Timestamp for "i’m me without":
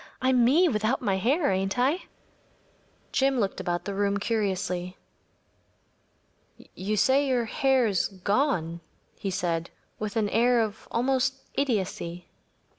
0.19-1.03